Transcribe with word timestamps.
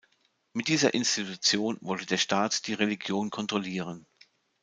Mit 0.53 0.67
dieser 0.67 0.95
Institution 0.95 1.77
wollte 1.81 2.07
der 2.07 2.17
Staat 2.17 2.65
die 2.65 2.73
Religion 2.73 3.29
kontrollieren. 3.29 4.07